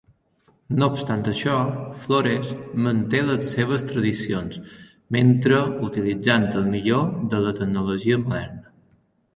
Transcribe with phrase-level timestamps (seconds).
[0.77, 1.57] No obstant això,
[2.05, 2.53] Flores
[2.87, 4.59] manté les seves tradicions
[5.19, 8.77] mentre utilitzant el millor de la tecnologia moderna.